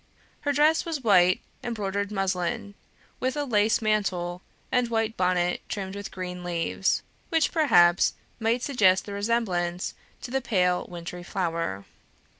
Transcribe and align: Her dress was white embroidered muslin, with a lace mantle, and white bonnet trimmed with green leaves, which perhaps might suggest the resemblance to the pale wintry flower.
Her 0.39 0.51
dress 0.51 0.83
was 0.83 1.03
white 1.03 1.41
embroidered 1.63 2.11
muslin, 2.11 2.73
with 3.19 3.37
a 3.37 3.45
lace 3.45 3.83
mantle, 3.83 4.41
and 4.71 4.89
white 4.89 5.15
bonnet 5.15 5.61
trimmed 5.69 5.95
with 5.95 6.09
green 6.09 6.43
leaves, 6.43 7.03
which 7.29 7.51
perhaps 7.51 8.15
might 8.39 8.63
suggest 8.63 9.05
the 9.05 9.13
resemblance 9.13 9.93
to 10.23 10.31
the 10.31 10.41
pale 10.41 10.87
wintry 10.89 11.21
flower. 11.21 11.85